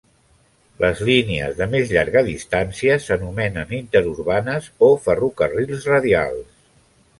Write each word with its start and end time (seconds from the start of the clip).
Les 0.83 1.01
línies 1.09 1.53
de 1.59 1.67
més 1.73 1.91
llarga 1.97 2.23
distància 2.29 2.97
s'anomenen 3.05 3.77
"interurbanes" 3.81 4.73
o 4.91 4.93
"ferrocarrils 5.07 5.89
radials". 5.95 6.45